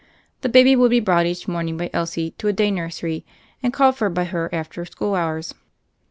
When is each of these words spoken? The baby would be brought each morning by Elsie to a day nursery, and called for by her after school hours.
The 0.41 0.49
baby 0.49 0.75
would 0.75 0.89
be 0.89 0.99
brought 0.99 1.27
each 1.27 1.47
morning 1.47 1.77
by 1.77 1.91
Elsie 1.93 2.31
to 2.39 2.47
a 2.47 2.53
day 2.53 2.71
nursery, 2.71 3.23
and 3.61 3.71
called 3.71 3.97
for 3.97 4.09
by 4.09 4.23
her 4.23 4.49
after 4.51 4.83
school 4.83 5.13
hours. 5.13 5.53